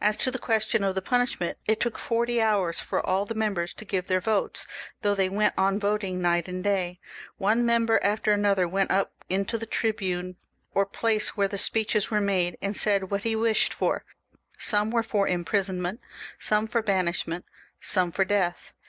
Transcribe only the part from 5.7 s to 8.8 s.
voting night and day. One member after another